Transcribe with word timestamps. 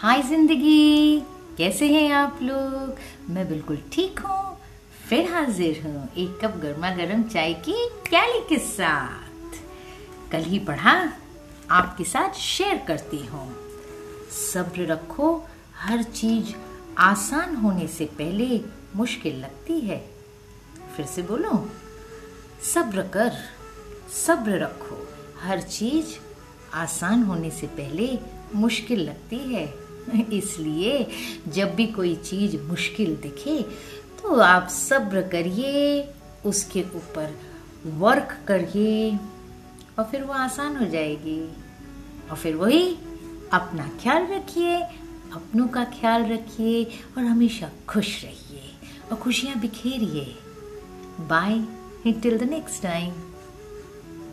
हाय 0.00 0.22
ज़िंदगी, 0.22 1.20
कैसे 1.58 1.86
हैं 1.88 2.10
आप 2.12 2.38
लोग? 2.42 2.96
मैं 3.30 3.46
बिल्कुल 3.48 3.78
ठीक 3.92 4.18
हूँ, 4.18 4.56
फिर 5.08 5.30
हाजिर 5.32 5.80
हूँ 5.84 6.08
एक 6.16 6.38
कप 6.42 6.56
गर्मा 6.56 6.90
गर्म 6.90 7.22
चाय 7.22 7.54
की 7.68 7.88
प्याली 8.08 8.40
के 8.48 8.58
साथ। 8.58 9.56
कल 10.32 10.42
ही 10.42 10.58
पढ़ा, 10.58 10.92
आपके 11.70 12.04
साथ 12.04 12.34
शेयर 12.38 12.82
करती 12.88 13.24
हूँ। 13.26 13.46
सब्र 14.32 14.86
रखो, 14.86 15.30
हर 15.76 16.02
चीज़ 16.02 16.52
आसान 16.98 17.56
होने 17.56 17.86
से 17.86 18.04
पहले 18.18 18.60
मुश्किल 18.96 19.40
लगती 19.40 19.80
है। 19.80 19.98
फिर 20.96 21.06
से 21.06 21.22
बोलो, 21.22 21.54
सब्र 22.74 23.08
कर, 23.08 23.32
सब्र 24.16 24.60
रखो, 24.62 25.02
हर 25.40 25.62
चीज़ 25.62 26.14
आसान 26.74 27.22
होने 27.22 27.50
से 27.50 27.66
पहले 27.66 28.18
मुश्किल 28.54 29.00
लगती 29.00 29.38
है। 29.54 29.85
इसलिए 30.14 31.06
जब 31.48 31.74
भी 31.74 31.86
कोई 31.86 32.14
चीज़ 32.16 32.56
मुश्किल 32.62 33.16
दिखे 33.16 33.62
तो 34.22 34.34
आप 34.40 34.68
सब्र 34.68 35.22
करिए, 35.22 36.08
उसके 36.46 36.82
ऊपर 36.82 37.38
वर्क 37.86 38.36
करिए, 38.48 39.10
और 39.98 40.04
फिर 40.04 40.22
वो 40.22 40.32
आसान 40.32 40.76
हो 40.76 40.86
जाएगी। 40.86 41.40
और 42.30 42.36
फिर 42.36 42.54
वही 42.54 42.96
अपना 43.52 43.90
ख्याल 44.02 44.26
रखिए, 44.26 44.76
अपनों 45.32 45.68
का 45.68 45.84
ख्याल 45.84 46.24
रखिए, 46.24 46.84
और 46.84 47.24
हमेशा 47.24 47.70
खुश 47.88 48.24
रहिए, 48.24 48.62
और 49.10 49.16
खुशियाँ 49.16 49.60
बिखेरिए। 49.60 50.24
Bye 51.20 51.58
till 52.12 52.38
the 52.38 52.42
next 52.42 52.82
time 52.82 53.12